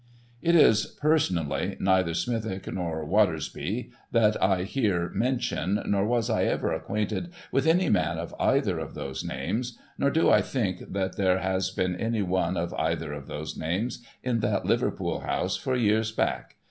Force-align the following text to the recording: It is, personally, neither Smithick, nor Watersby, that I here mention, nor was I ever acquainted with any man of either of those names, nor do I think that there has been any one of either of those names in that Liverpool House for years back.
It 0.41 0.55
is, 0.55 0.87
personally, 0.99 1.77
neither 1.79 2.15
Smithick, 2.15 2.73
nor 2.73 3.05
Watersby, 3.05 3.91
that 4.11 4.35
I 4.41 4.63
here 4.63 5.11
mention, 5.13 5.79
nor 5.85 6.07
was 6.07 6.27
I 6.27 6.45
ever 6.45 6.73
acquainted 6.73 7.31
with 7.51 7.67
any 7.67 7.87
man 7.87 8.17
of 8.17 8.33
either 8.39 8.79
of 8.79 8.95
those 8.95 9.23
names, 9.23 9.77
nor 9.99 10.09
do 10.09 10.31
I 10.31 10.41
think 10.41 10.91
that 10.93 11.17
there 11.17 11.37
has 11.37 11.69
been 11.69 11.95
any 11.97 12.23
one 12.23 12.57
of 12.57 12.73
either 12.73 13.13
of 13.13 13.27
those 13.27 13.55
names 13.55 14.03
in 14.23 14.39
that 14.39 14.65
Liverpool 14.65 15.19
House 15.19 15.55
for 15.55 15.75
years 15.75 16.11
back. 16.11 16.55